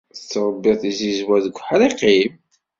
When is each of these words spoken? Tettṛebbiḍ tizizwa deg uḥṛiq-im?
Tettṛebbiḍ 0.17 0.75
tizizwa 0.81 1.37
deg 1.45 1.55
uḥṛiq-im? 1.61 2.31